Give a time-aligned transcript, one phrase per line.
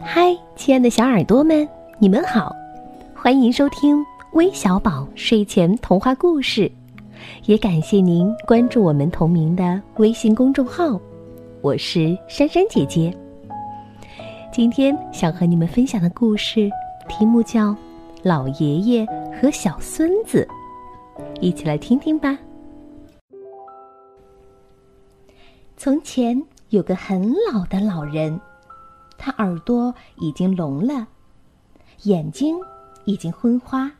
[0.00, 1.66] 嗨，亲爱的小耳朵们，
[1.98, 2.54] 你们好，
[3.14, 6.70] 欢迎收听微小宝睡前童话故事，
[7.46, 11.00] 也感谢您关注我们同名的微信公众号，
[11.62, 13.16] 我是珊珊姐姐。
[14.52, 16.70] 今天想和你们分享的故事
[17.08, 17.70] 题目叫
[18.22, 19.06] 《老爷爷
[19.40, 20.46] 和小孙子》，
[21.40, 22.38] 一起来听听吧。
[25.78, 28.38] 从前有个很老的老人。
[29.26, 31.04] 他耳朵已经聋了，
[32.04, 32.56] 眼睛
[33.06, 33.90] 已经昏花，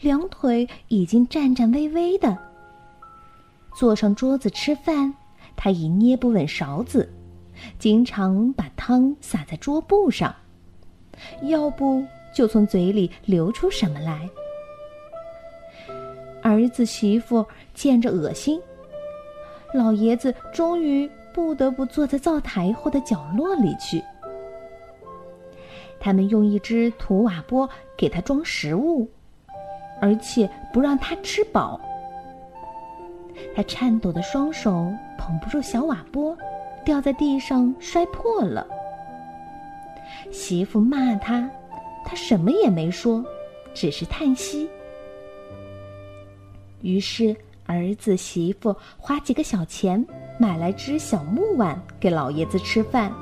[0.00, 2.34] 两腿已经颤颤巍巍的。
[3.76, 5.12] 坐上桌子吃饭，
[5.54, 7.12] 他已捏不稳勺子，
[7.78, 10.34] 经常把汤洒在桌布上，
[11.42, 12.02] 要不
[12.34, 14.30] 就从嘴里流出什么来。
[16.42, 18.58] 儿子媳妇见着恶心，
[19.74, 24.02] 老爷子终于不得不坐在灶台后的角落里去。
[26.00, 29.08] 他们用一只土瓦钵给他装食物，
[30.00, 31.80] 而且不让他吃饱。
[33.54, 36.36] 他颤抖的双手捧不住小瓦钵，
[36.84, 38.66] 掉在地上摔破了。
[40.32, 41.48] 媳妇骂他，
[42.04, 43.24] 他什么也没说，
[43.74, 44.68] 只是叹息。
[46.80, 47.34] 于是
[47.66, 50.04] 儿子媳妇花几个小钱
[50.38, 53.12] 买来只小木碗给老爷子吃饭。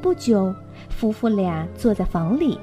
[0.00, 0.54] 不久，
[0.88, 2.58] 夫妇俩坐在房里，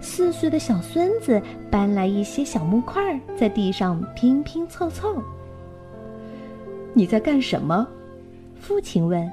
[0.00, 5.22] 四岁的小孙子搬来一些小木块，在地上拼拼凑凑。
[6.92, 7.86] 你在干什么？
[8.60, 9.30] 父亲问。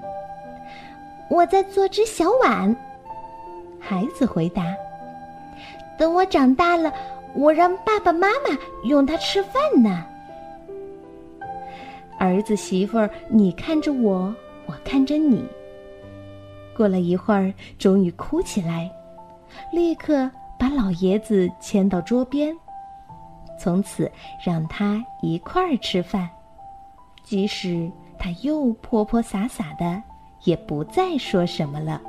[1.30, 2.76] 我在做只小碗。
[3.80, 4.64] 孩子回答。
[5.98, 6.92] 等我长大了，
[7.36, 10.04] 我让爸爸妈妈用它吃饭呢。
[12.18, 14.34] 儿子媳妇儿，你看着我，
[14.66, 15.46] 我看着你。
[16.82, 18.92] 过了一会儿，终于哭起来，
[19.72, 22.52] 立刻把老爷子牵到桌边，
[23.60, 24.12] 从此
[24.44, 26.28] 让他一块儿吃饭，
[27.24, 30.02] 即使他又泼泼洒洒的，
[30.44, 32.02] 也不再说什么了。